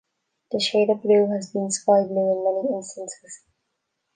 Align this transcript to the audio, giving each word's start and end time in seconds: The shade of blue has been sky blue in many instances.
The 0.51 0.59
shade 0.59 0.89
of 0.89 1.03
blue 1.03 1.27
has 1.27 1.51
been 1.51 1.69
sky 1.69 2.03
blue 2.07 2.31
in 2.31 2.43
many 2.43 2.75
instances. 2.75 3.43